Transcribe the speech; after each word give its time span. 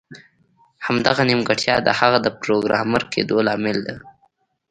همدغه 0.85 1.21
نیمګړتیا 1.29 1.75
د 1.83 1.89
هغه 1.99 2.17
د 2.25 2.27
پروګرامر 2.41 3.01
کیدو 3.13 3.37
لامل 3.47 3.77
ده 3.87 3.95